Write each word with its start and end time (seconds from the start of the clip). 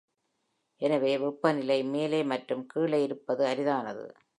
எனவே, 0.81 1.17
வெப்பநிலை 1.17 1.83
மேலே 1.83 2.23
மற்றும் 2.23 2.65
கீழே 2.65 3.03
இருப்பது 3.03 3.45
அரிதானது. 3.45 4.05